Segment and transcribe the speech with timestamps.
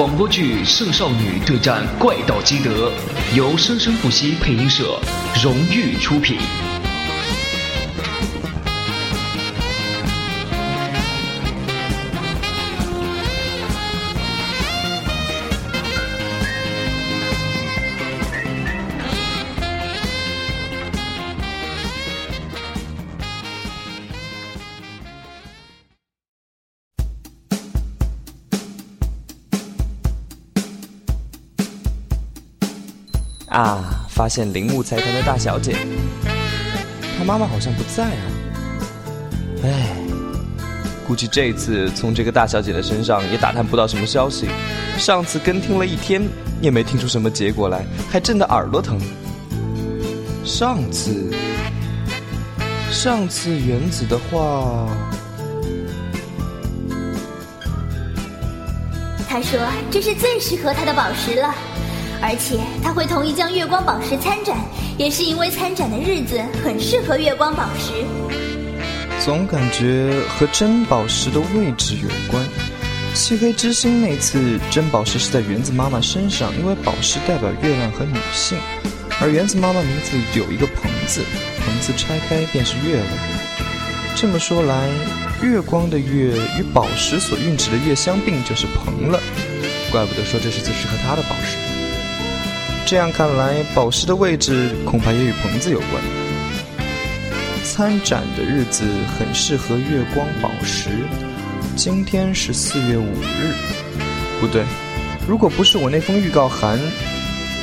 [0.00, 2.90] 广播剧《圣少女对战怪盗基德》，
[3.36, 4.98] 由生生不息配音社
[5.42, 6.38] 荣誉出品。
[33.50, 34.06] 啊！
[34.08, 35.76] 发现铃木财团的大小姐，
[37.18, 38.22] 她妈妈好像不在啊。
[39.62, 39.96] 唉，
[41.06, 44.48] 估计这次从这个大小姐的身上也打探不到什么消息。
[44.98, 46.22] 上次跟听了一天，
[46.60, 49.00] 也没听出什么结果来，还震得耳朵疼。
[50.44, 51.32] 上次，
[52.90, 54.86] 上次原子的话，
[59.28, 59.58] 他说
[59.90, 61.54] 这是最适合他的宝石了。
[62.22, 64.56] 而且他会同意将月光宝石参展，
[64.98, 68.04] 也是因为参展的日子很适合月光宝石。
[69.24, 72.44] 总感觉和真宝石的位置有关。
[73.12, 78.56] 漆黑之星那次，真宝石是在园子妈妈身上，因为宝石代表月亮和女性，
[79.20, 81.22] 而园子妈妈名字有一个“棚”字，
[81.64, 83.06] 棚字拆开便是月亮。
[84.14, 84.88] 这么说来，
[85.42, 89.20] 月光的月与宝石所蕴指的月相并，就是棚了。
[89.90, 91.56] 怪不得说这是最适合她的宝石。
[92.90, 96.02] 这样看来，宝石的位置恐怕也与棚子有关。
[97.62, 98.82] 参展的日子
[99.16, 100.90] 很适合月光宝石。
[101.76, 103.54] 今天是四月五日，
[104.40, 104.64] 不对，
[105.28, 106.80] 如果不是我那封预告函，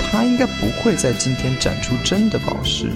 [0.10, 2.90] 他应该不会在今天展出真的宝石。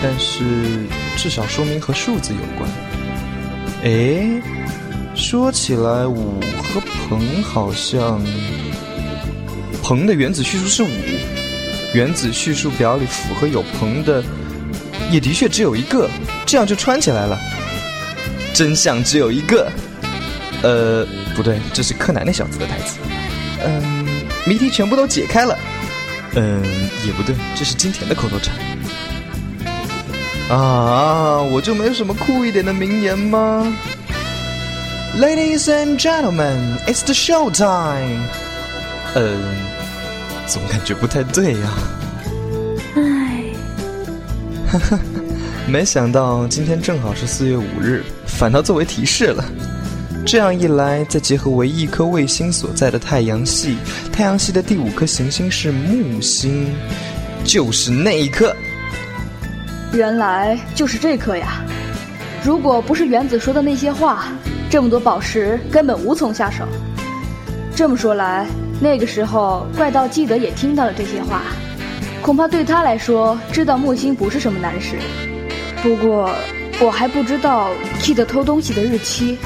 [0.00, 2.70] 但是至少说明和数字有关。
[3.82, 4.40] 哎，
[5.16, 8.22] 说起来，五和鹏好像。
[9.90, 10.88] 硼的原子序数是五，
[11.92, 14.22] 原子序数表里符合有硼的，
[15.10, 16.08] 也的确只有一个，
[16.46, 17.36] 这样就串起来了。
[18.54, 19.68] 真相只有一个，
[20.62, 22.98] 呃，不对，这是柯南那小子的台词。
[23.64, 24.06] 嗯，
[24.46, 25.58] 谜题全部都解开了。
[26.36, 26.62] 嗯，
[27.04, 28.54] 也不对，这是金田的口头禅。
[30.56, 33.76] 啊，我就没有什么酷一点的名言吗
[35.18, 38.20] ？Ladies and gentlemen, it's the show time.
[39.16, 39.79] 嗯。
[40.50, 41.70] 总感觉不太对呀。
[42.96, 43.44] 唉，
[44.66, 44.98] 哈哈，
[45.68, 49.44] 没想到今天正好是四月五日，反倒作为提示了。
[50.26, 53.76] 这样一来，再结合唯一一颗卫星所在的太阳系，
[54.12, 56.74] 太阳系的第五颗行星是木星，
[57.44, 58.52] 就是那一颗。
[59.92, 61.64] 原来就是这颗呀！
[62.44, 64.26] 如果不是原子说的那些话，
[64.68, 66.64] 这么多宝石根本无从下手。
[67.72, 68.48] 这么说来。
[68.82, 71.42] 那个时候，怪盗基德也听到了这些话，
[72.22, 74.96] 恐怕对他来说，知道木星不是什么难事。
[75.82, 76.34] 不过，
[76.80, 77.70] 我还不知道
[78.00, 79.36] Kid 偷东西的日期。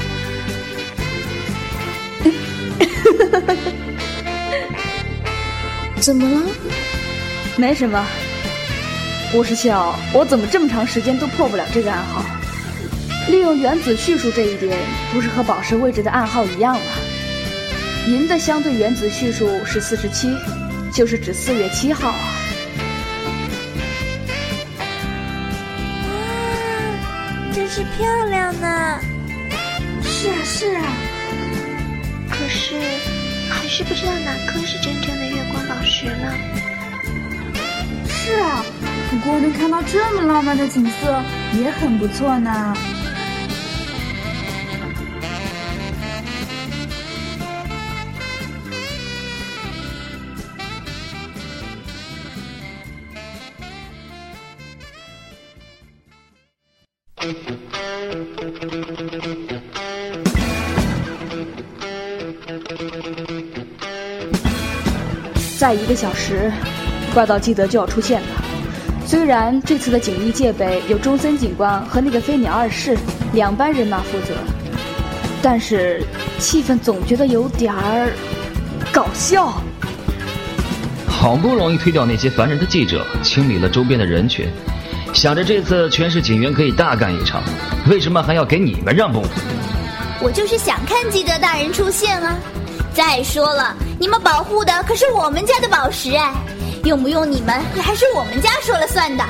[5.99, 6.41] 怎么了？
[7.57, 8.01] 没什么。
[9.33, 12.23] 我是笑，我怎么这么长时间都破不了这个暗号？
[13.27, 14.77] 利用原子序数这一点，
[15.11, 16.81] 不是和宝石位置的暗号一样吗？
[18.07, 20.29] 银的相对原子序数是四十七，
[20.93, 22.19] 就是指四月七号啊！
[26.09, 28.99] 哇，真是漂亮呢！
[30.03, 30.83] 是啊，是啊。
[32.29, 32.75] 可是，
[33.49, 36.31] 还是不知道哪颗是真正的月光宝石呢。
[38.07, 38.63] 是啊，
[39.09, 41.23] 不过能看到这么浪漫的景色
[41.53, 42.75] 也很不错呢。
[65.65, 66.51] 再一个小时，
[67.11, 68.27] 怪盗基德就要出现了。
[69.03, 72.95] 虽然这次的警力戒备由中森警官和那个飞鸟二世
[73.33, 74.35] 两班人马负责，
[75.41, 76.03] 但是
[76.37, 78.13] 气氛总觉得有点儿
[78.93, 79.59] 搞笑。
[81.07, 84.47] 好不容易推掉那些烦人的记者，清理了周边的人群。
[85.15, 87.41] 想着这次全市警员可以大干一场，
[87.89, 89.23] 为什么还要给你们让步？
[90.21, 92.37] 我就是想看基德大人出现啊！
[92.93, 96.33] 再说了，你们保护的可是我们家的宝石哎，
[96.83, 99.23] 用不用你们也还是我们家说了算的。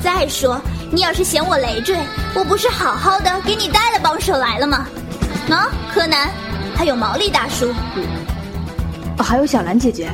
[0.00, 0.60] 再说，
[0.92, 1.96] 你要是嫌我累赘，
[2.34, 4.86] 我不是好好的给你带了帮手来了吗？
[5.48, 6.30] 喏，柯南，
[6.76, 7.70] 还有毛利大叔。
[9.18, 10.10] 啊还有小兰姐姐。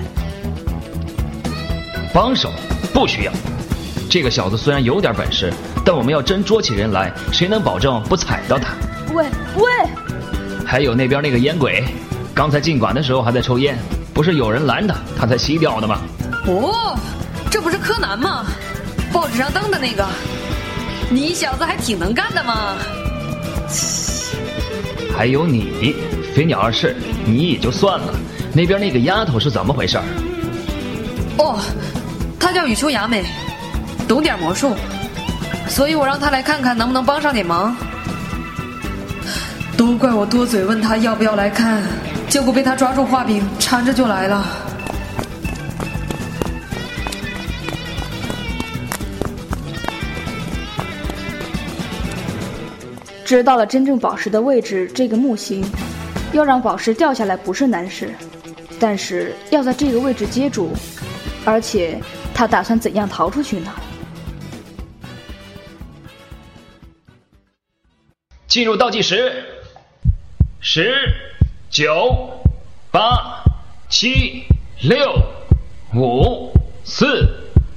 [2.14, 2.50] 帮手
[2.94, 3.32] 不需要。
[4.08, 5.52] 这个小子虽然有点本事，
[5.84, 8.74] 但我们要真捉起人来，谁能保证不踩到他？
[9.12, 9.26] 喂
[9.56, 9.64] 喂，
[10.64, 11.84] 还有那边那个烟鬼，
[12.34, 13.78] 刚才进馆的时候还在抽烟，
[14.14, 15.98] 不是有人拦他，他才吸掉的吗？
[16.46, 16.98] 哦，
[17.50, 18.46] 这不是柯南吗？
[19.12, 20.06] 报纸上登的那个。
[21.10, 22.74] 你小子还挺能干的嘛！
[25.14, 25.94] 还有你，
[26.34, 26.96] 飞鸟二世，
[27.26, 28.14] 你也就算了，
[28.54, 29.98] 那边那个丫头是怎么回事？
[31.36, 31.60] 哦，
[32.40, 33.26] 她叫羽秋雅美，
[34.08, 34.74] 懂点魔术，
[35.68, 37.76] 所以我让她来看看能不能帮上点忙。
[39.76, 41.82] 都怪我多嘴问她要不要来看，
[42.32, 44.42] 结果被他抓住画柄，缠着就来了。
[53.22, 55.62] 知道了真正宝石的位置，这个木星，
[56.32, 58.14] 要让宝石掉下来不是难事，
[58.80, 60.70] 但是要在这个位置接住，
[61.44, 62.00] 而且
[62.32, 63.70] 他打算怎样逃出去呢？
[68.46, 69.44] 进入倒计时，
[70.60, 70.94] 十、
[71.72, 72.28] 九、
[72.90, 73.42] 八、
[73.88, 74.44] 七、
[74.82, 75.18] 六、
[75.94, 76.52] 五、
[76.84, 77.26] 四、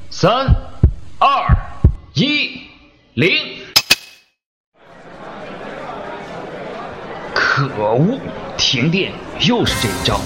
[0.10, 0.54] 三、
[1.18, 1.48] 二、
[2.14, 2.60] 一、
[3.14, 3.32] 零。
[7.34, 8.20] 可恶！
[8.58, 9.14] 停电
[9.48, 10.20] 又是这一招，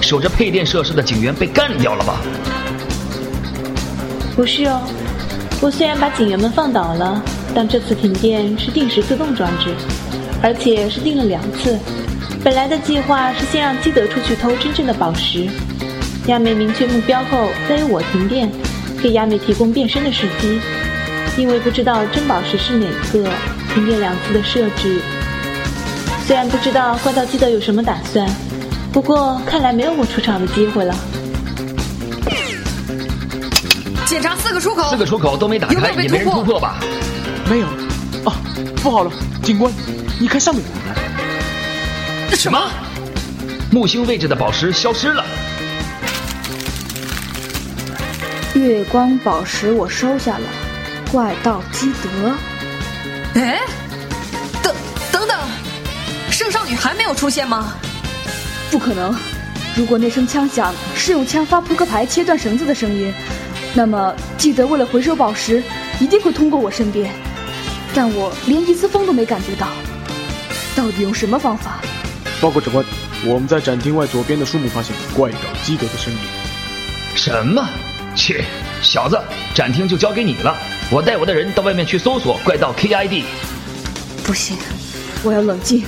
[0.00, 2.20] 守着配电设施的警员被干掉了吧？
[4.34, 4.82] 不是哦，
[5.60, 7.22] 我虽然把警员们放倒了，
[7.54, 9.72] 但这次停电是定时自动装置，
[10.42, 11.78] 而且是定了两次。
[12.44, 15.48] 本来的计划是先让基德出去偷真正的宝石，
[16.26, 18.50] 亚美明确目标后，再由我停电，
[19.00, 20.60] 给亚美提供变身的时机。
[21.36, 23.30] 因为不知道真宝石是哪个，
[23.72, 25.00] 停电两次的设置。
[26.26, 28.28] 虽然不知道怪盗基德有什么打算，
[28.92, 30.94] 不过看来没有我出场的机会了。
[34.04, 36.80] 检查四个出口，四个出口都没打开，也没人突破吧？
[37.48, 37.66] 没有。
[38.24, 38.36] 啊，
[38.82, 39.12] 不好了，
[39.42, 39.72] 警官，
[40.18, 40.62] 你看上面。
[42.36, 42.58] 什么？
[43.70, 45.24] 木星位置的宝石消失了。
[48.54, 50.44] 月光宝石我收下了，
[51.10, 52.34] 怪盗基德。
[53.34, 53.60] 哎，
[54.62, 54.74] 等
[55.10, 55.38] 等等，
[56.30, 57.74] 圣少女还没有出现吗？
[58.70, 59.14] 不可能！
[59.74, 63.14] 如果那声枪响是用枪发扑克牌切断绳子的声音，
[63.72, 65.62] 那么基德为了回收宝石，
[65.98, 67.10] 一定会通过我身边。
[67.94, 69.68] 但我连一丝风都没感觉到，
[70.76, 71.80] 到底用什么方法？
[72.42, 72.84] 报告长官，
[73.24, 76.18] 我们在展厅外左边的树木发现怪盗基德的身影。
[77.14, 77.64] 什么？
[78.16, 78.44] 切，
[78.82, 79.16] 小子，
[79.54, 80.52] 展厅就交给你了。
[80.90, 83.22] 我带我的人到外面去搜索怪盗 KID。
[84.24, 84.56] 不行，
[85.22, 85.84] 我要冷静。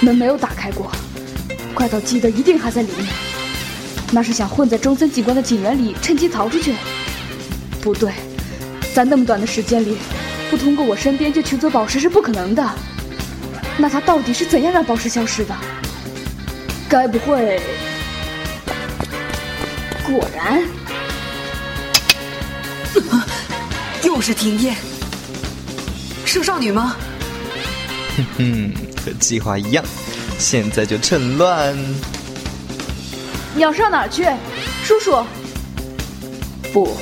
[0.00, 0.92] 门没有打开过，
[1.72, 3.06] 怪盗基德一定还在里面。
[4.12, 6.74] 那是想混在中森警官的警员里，趁机逃出去。
[7.80, 8.12] 不对，
[8.92, 9.96] 在那么短的时间里，
[10.50, 12.62] 不通过我身边就取走宝石是不可能的。
[13.78, 15.54] 那他到底是怎样让宝石消失的？
[16.88, 17.60] 该不会……
[20.04, 20.62] 果然，
[24.04, 24.76] 又是停电。
[26.24, 26.96] 圣少女吗？
[28.16, 28.72] 哼哼，
[29.04, 29.84] 和计划一样，
[30.38, 31.76] 现在就趁乱。
[33.54, 34.24] 你要上哪儿去，
[34.84, 35.24] 叔叔？
[36.72, 36.96] 不，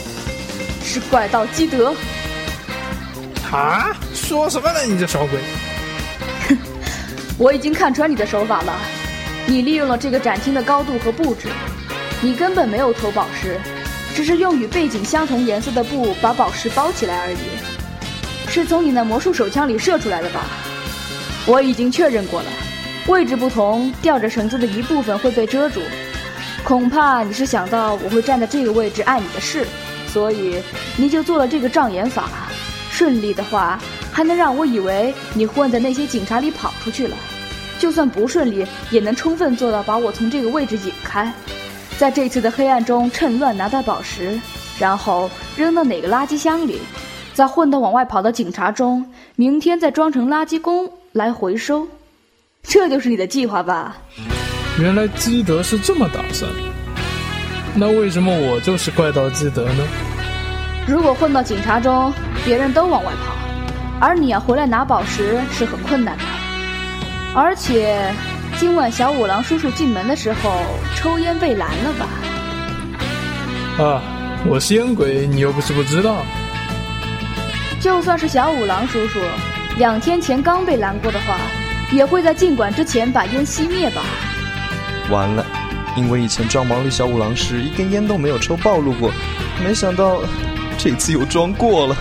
[0.82, 1.94] 是怪盗基德。
[3.52, 3.94] 啊？
[4.14, 4.82] 说什么呢？
[4.84, 5.38] 你这小鬼！
[7.36, 8.72] 我已经看穿你的手法了。
[9.46, 11.48] 你利用了这个展厅的高度和布置，
[12.22, 13.60] 你根本没有偷宝石，
[14.14, 17.36] 只是用与背景相同颜色的布把宝石包起来而已。
[18.48, 20.44] 是从你那魔术手枪里射出来的吧？
[21.46, 22.46] 我已经确认过了，
[23.08, 25.80] 位置不同，吊着绳子的一部分会被遮住。
[26.62, 29.66] 恐怕你是想到我会站在这个位置碍你的事，
[30.06, 30.62] 所以
[30.96, 32.30] 你就做了这个障眼法。
[32.90, 33.78] 顺利的话，
[34.14, 37.16] 还能让我以为你混在那些警察里跑出去了；
[37.80, 41.30] 就算不顺利，也能充分做到把我从这个位置引开，
[41.98, 44.40] 在这次的黑暗中趁乱拿到宝石，
[44.78, 46.78] 然后扔到哪个垃圾箱里，
[47.32, 49.04] 再混到往外跑的警察中，
[49.34, 51.84] 明天再装成垃圾工来回收。
[52.62, 53.96] 这就是你的计划吧？
[54.78, 56.48] 原来基德是这么打算，
[57.74, 59.84] 那为什么我就是怪盗基德呢？
[60.86, 62.12] 如果混到警察中，
[62.44, 63.34] 别人都往外跑，
[64.04, 66.24] 而你要回来拿宝石是很困难的。
[67.34, 68.12] 而且，
[68.58, 70.60] 今晚小五郎叔叔进门的时候
[70.94, 73.82] 抽烟被拦了吧？
[73.82, 74.02] 啊，
[74.46, 76.16] 我是烟鬼，你又不是不知道。
[77.80, 79.18] 就算是小五郎叔叔，
[79.78, 81.38] 两天前刚被拦过的话，
[81.90, 84.02] 也会在进馆之前把烟熄灭吧？
[85.10, 85.46] 完了，
[85.96, 89.10] 因为以前装毛利小五郎时一根烟都没有抽暴露过，
[89.64, 90.20] 没想到
[90.76, 91.96] 这次又装过了。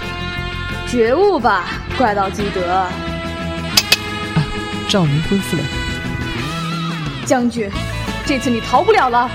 [0.93, 1.65] 觉悟吧，
[1.97, 2.85] 怪盗基德！
[4.87, 5.63] 赵明恢复了。
[7.25, 7.67] 将军，
[8.27, 9.27] 这次你逃不了了。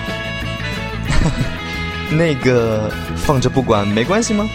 [2.17, 4.49] 那个放着不管没关系吗？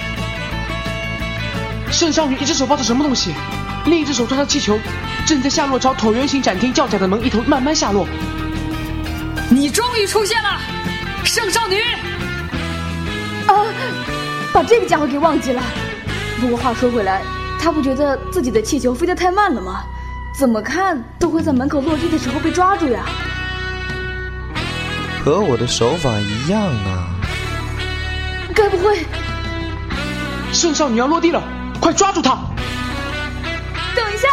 [1.92, 3.34] 圣少女一只手抱着什么东西，
[3.84, 4.80] 另一只手抓着气球，
[5.26, 8.08] 正在下落朝椭圆形展厅较窄的门一头慢慢下落。
[9.50, 10.58] 你终于出现了，
[11.26, 11.82] 圣少女！
[13.48, 13.66] 啊，
[14.54, 15.62] 把这个家伙给忘记了。
[16.44, 17.22] 不过话说回来，
[17.58, 19.86] 他不觉得自己的气球飞得太慢了吗？
[20.38, 23.06] 怎么看都会在门口落地的时候被抓住呀。
[25.24, 27.08] 和我的手法一样啊！
[28.54, 29.06] 该不会，
[30.52, 31.42] 圣少女要落地了，
[31.80, 32.38] 快抓住她！
[33.96, 34.28] 等一下！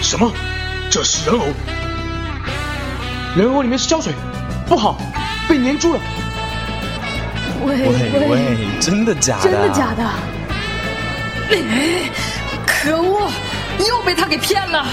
[0.00, 0.32] 什么？
[0.88, 1.46] 这是人偶？
[3.36, 4.14] 人偶里面是胶水，
[4.66, 4.96] 不好，
[5.46, 6.00] 被粘住了！
[7.64, 9.42] 喂喂喂，真的假的？
[9.44, 10.10] 真的假的？
[12.66, 13.30] 可恶，
[13.88, 14.86] 又被他给骗了！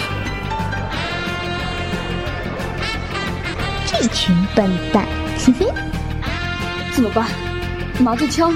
[3.88, 5.06] 这群笨蛋，
[5.38, 5.66] 嘿嘿！
[6.92, 7.26] 怎么办？
[8.00, 8.54] 麻醉枪？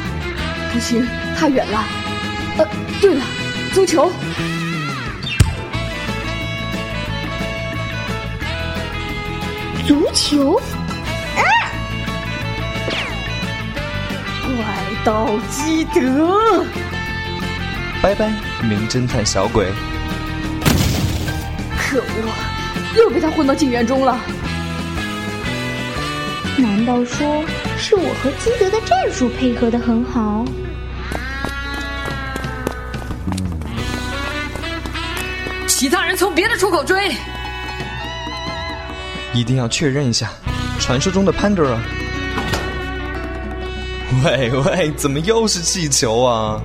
[0.72, 1.84] 不行，太远了。
[2.58, 2.68] 呃，
[3.02, 3.24] 对了，
[3.74, 4.12] 足球。
[9.88, 10.62] 足球？
[15.04, 16.66] 怪盗基德！
[18.02, 18.30] 拜拜，
[18.64, 19.68] 名侦探小鬼！
[21.78, 24.18] 可恶，又被他混到警员中了。
[26.58, 27.44] 难道说
[27.78, 30.46] 是我和基德的战术配合的很好？
[35.68, 37.14] 其他人从别的出口追。
[39.34, 40.30] 一定要确认一下，
[40.80, 41.78] 传说中的潘多拉。
[44.24, 46.62] 喂喂，怎么又是气球啊？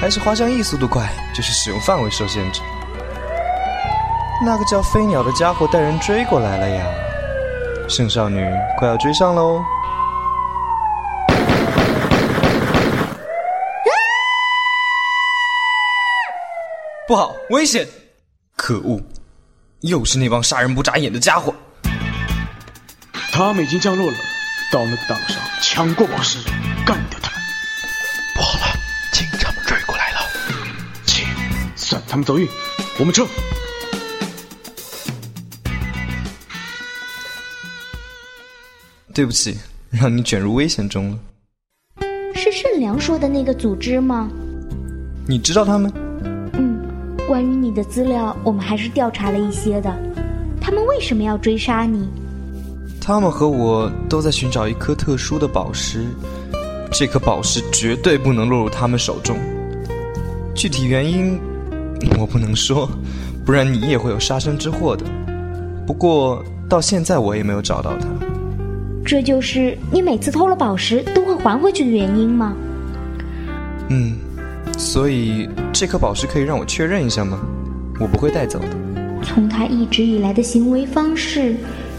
[0.00, 2.60] 还是滑翔翼速度快，就是使用范围受限制。
[4.44, 6.84] 那个叫飞鸟的家伙带人追过来了呀！
[7.88, 8.44] 圣少女
[8.78, 9.62] 快要追上喽！
[17.06, 17.86] 不好，危险！
[18.56, 19.00] 可恶！
[19.80, 21.54] 又是那帮杀人不眨眼的家伙！
[23.32, 24.16] 他们已经降落了，
[24.72, 26.38] 到那个岛上抢过宝石，
[26.86, 27.42] 干掉他们！
[28.34, 28.64] 不好了，
[29.12, 30.20] 警察们追过来了！
[31.04, 31.26] 切，
[31.76, 32.48] 算他们走运，
[32.98, 33.26] 我们撤。
[39.12, 39.58] 对不起，
[39.90, 41.18] 让你卷入危险中了。
[42.34, 44.30] 是盛良说的那个组织吗？
[45.28, 45.92] 你知道他们？
[46.54, 46.80] 嗯，
[47.28, 49.94] 关于你的资料，我们还是调查了一些的。
[50.62, 52.08] 他们为什么要追杀你？
[53.04, 56.06] 他们和我都在寻找一颗特殊的宝石，
[56.92, 59.36] 这颗宝石绝对不能落入他们手中。
[60.54, 61.36] 具体原因
[62.16, 62.88] 我不能说，
[63.44, 65.04] 不然你也会有杀身之祸的。
[65.84, 68.06] 不过到现在我也没有找到它。
[69.04, 72.54] 这就是你每次偷了宝石都会还回去的原因吗？
[73.88, 74.16] 嗯，
[74.78, 77.40] 所以这颗宝石可以让我确认一下吗？
[77.98, 78.68] 我不会带走的。
[79.24, 81.56] 从他一直以来的行为方式，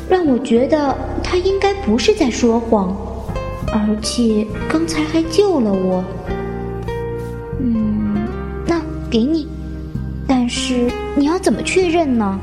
[0.10, 2.96] 让我觉得他应该不是在说谎，
[3.72, 6.04] 而且刚才还救了我。
[7.60, 8.28] 嗯，
[8.66, 9.48] 那给你，
[10.28, 12.40] 但是你要怎么确认呢？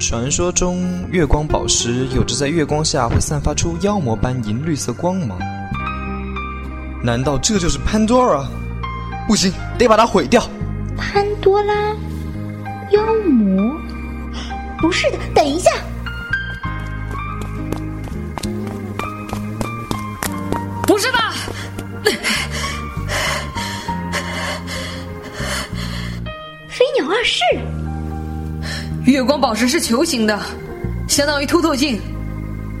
[0.00, 5.38] 传说中，月光宝石有着在月光下会散发出妖魔般银绿色光芒。
[7.02, 8.44] 难道这就是潘多拉？
[9.28, 10.42] 不行，得把它毁掉。
[10.96, 11.94] 潘多拉，
[12.90, 13.74] 妖魔？
[14.80, 15.70] 不是的，等一下。
[20.94, 21.34] 不是吧，
[26.68, 27.42] 飞鸟二世。
[29.04, 30.38] 月光宝石是球形的，
[31.08, 32.00] 相当于凸透镜，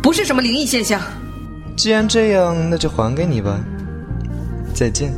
[0.00, 1.00] 不是什么灵异现象。
[1.76, 3.58] 既然这样，那就还给你吧。
[4.72, 5.12] 再见。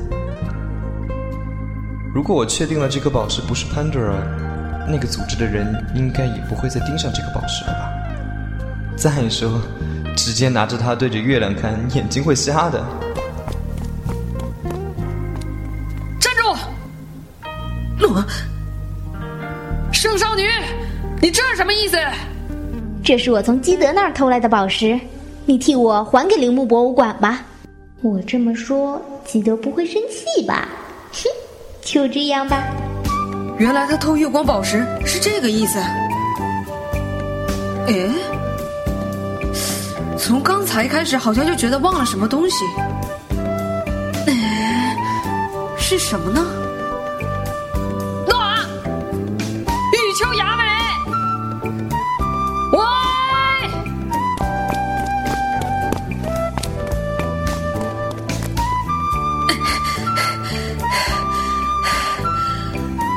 [2.14, 4.14] 如果我确定了这颗宝石不是潘多拉，
[4.88, 7.90] 那个组织的人应该也不会再盯上这颗宝石了吧？
[8.96, 9.60] 再说，
[10.16, 12.84] 直接拿着它对着月亮看，眼睛会瞎的。
[16.18, 16.56] 站住！
[18.00, 18.24] 诺，
[19.92, 20.48] 圣少女，
[21.20, 21.96] 你这是什么意思？
[23.04, 24.98] 这是我从基德那儿偷来的宝石，
[25.44, 27.44] 你替我还给铃木博物馆吧。
[28.02, 30.66] 我这么说，基德不会生气吧？
[31.12, 31.28] 哼，
[31.82, 32.64] 就这样吧。
[33.58, 35.78] 原来他偷月光宝石是这个意思。
[37.88, 38.10] 哎，
[40.26, 42.64] 从刚才开始好像就觉得忘了什么东西。
[44.26, 44.96] 哎，
[45.78, 46.44] 是什么呢？
[48.26, 48.58] 诺啊！
[49.68, 50.64] 玉秋雅美，
[52.72, 52.80] 喂！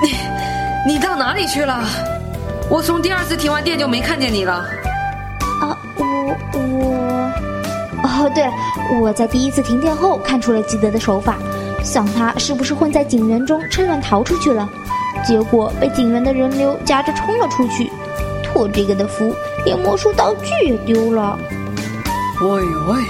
[0.03, 1.83] 你你到哪里去了？
[2.69, 4.63] 我从第二次停完电就没看见你了。
[8.19, 8.51] 哦，对了，
[8.99, 11.37] 我在第一次停电后看出了基德的手法，
[11.81, 14.67] 想他是不是混在警员中趁乱逃出去了，
[15.25, 17.89] 结果被警员的人流夹着冲了出去，
[18.43, 19.33] 托这个的福，
[19.63, 21.39] 连魔术道具也丢了。
[22.41, 23.01] 喂喂，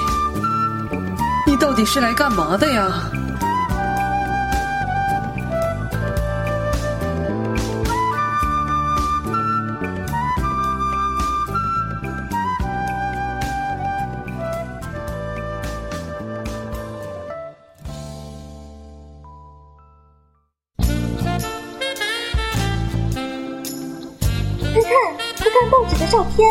[1.48, 3.10] 你到底是来干嘛的呀？
[26.00, 26.50] 的照片，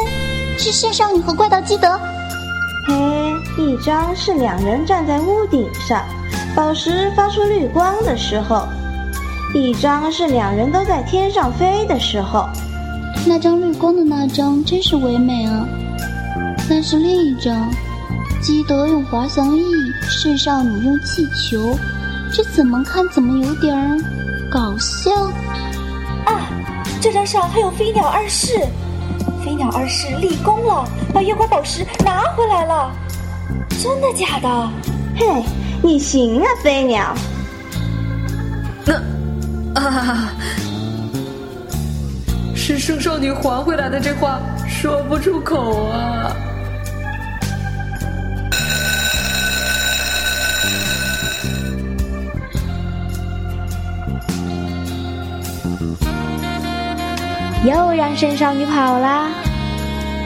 [0.58, 1.98] 是圣少女和怪盗基德。
[2.86, 2.94] 嘿，
[3.62, 6.04] 一张是两人站在屋顶上，
[6.54, 8.68] 宝石发出绿光的时候；
[9.54, 12.46] 一张是两人都在天上飞的时候。
[13.26, 15.66] 那张绿光的那张真是唯美啊！
[16.68, 17.70] 但是另一张，
[18.40, 19.64] 基德用滑翔翼，
[20.08, 21.76] 圣少女用气球，
[22.32, 23.98] 这怎么看怎么有点儿
[24.50, 25.10] 搞笑。
[26.26, 26.48] 啊，
[27.00, 28.60] 这张上还有飞鸟二世，
[29.44, 32.90] 飞鸟二世立功了，把月光宝石拿回来了，
[33.82, 34.70] 真的假的？
[35.16, 35.42] 嘿，
[35.82, 37.14] 你行啊，飞鸟！
[38.84, 38.94] 那
[39.80, 40.32] 啊，
[42.54, 46.36] 是圣少女还回来的，这话说不出口啊。
[57.64, 59.30] 又让圣少女跑啦！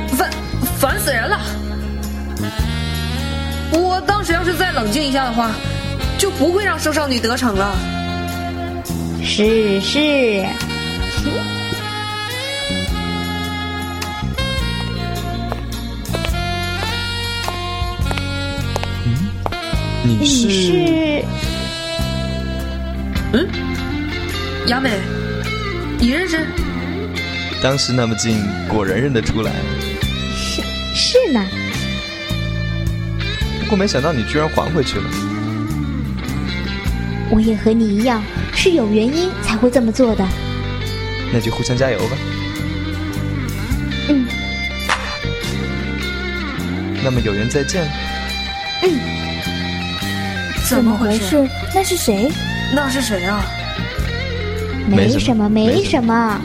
[0.09, 0.31] 烦
[0.79, 1.40] 烦死人了！
[3.73, 5.51] 我当时要是再冷静一下的话，
[6.18, 7.75] 就不会让圣少女得逞了。
[9.25, 10.45] 是是。
[20.05, 20.47] 你是？
[20.47, 21.25] 你是？
[23.33, 23.49] 嗯，
[24.66, 24.90] 雅美，
[25.99, 26.47] 你认识？
[27.62, 29.53] 当时那么近，果然认得出来。
[30.35, 30.61] 是
[30.96, 31.46] 是呢。
[33.61, 35.05] 不过没想到你居然还回去了。
[37.31, 38.20] 我也和你一样，
[38.53, 40.27] 是有原因才会这么做的。
[41.33, 42.16] 那就互相加油吧。
[44.09, 44.27] 嗯。
[47.05, 47.88] 那么有缘再见。
[48.83, 48.98] 嗯。
[50.68, 51.48] 怎么回事？
[51.72, 52.29] 那是谁？
[52.75, 53.40] 那是谁啊？
[54.88, 56.40] 没什么，没什么。